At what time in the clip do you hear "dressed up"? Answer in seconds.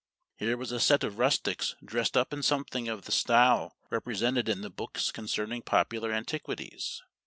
1.85-2.33